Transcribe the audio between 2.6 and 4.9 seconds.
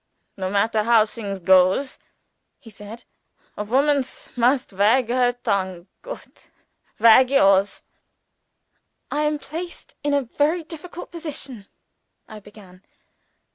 said, "a womans must